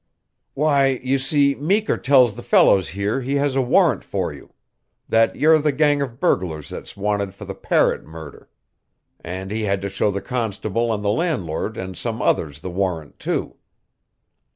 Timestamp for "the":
2.33-2.41, 5.59-5.71, 7.45-7.53, 10.09-10.19, 11.05-11.09, 12.61-12.71